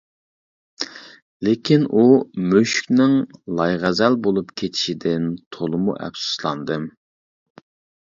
لېكىن 1.47 1.85
ئۇ 1.97 2.05
مۈشۈكنىڭ 2.55 3.15
لايغەزەل 3.61 4.19
بولۇپ 4.27 4.53
كېتىشىدىن 4.65 5.31
تولىمۇ 5.59 5.99
ئەپسۇسلاندىم. 6.05 6.93